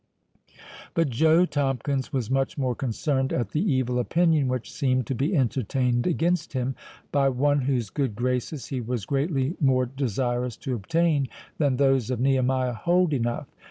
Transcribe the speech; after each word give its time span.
But 0.95 1.11
Joe 1.11 1.45
Tomkins 1.45 2.11
was 2.11 2.31
much 2.31 2.57
more 2.57 2.73
concerned 2.73 3.31
at 3.31 3.49
the 3.51 3.61
evil 3.61 3.99
opinion 3.99 4.47
which 4.47 4.73
seemed 4.73 5.05
to 5.05 5.13
be 5.13 5.37
entertained 5.37 6.07
against 6.07 6.53
him, 6.53 6.73
by 7.11 7.29
one 7.29 7.61
whose 7.61 7.91
good 7.91 8.15
graces 8.15 8.69
he 8.69 8.81
was 8.81 9.05
greatly 9.05 9.55
more 9.59 9.85
desirous 9.85 10.57
to 10.65 10.73
obtain 10.73 11.27
than 11.59 11.77
those 11.77 12.09
of 12.09 12.19
Nehemiah 12.19 12.73
Holdenough. 12.73 13.45